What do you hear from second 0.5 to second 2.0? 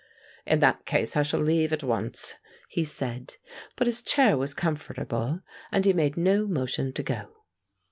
that case I shall leave at